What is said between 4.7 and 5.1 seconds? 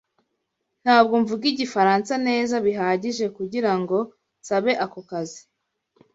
ako